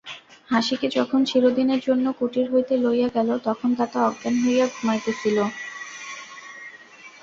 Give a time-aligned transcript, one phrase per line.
[0.49, 5.37] হাসিকে যখন চিরদিনের জন্য কুটির হইতে লইয়া গেল, তখন তাতা অজ্ঞান হইয়া ঘুমাইতেছিল।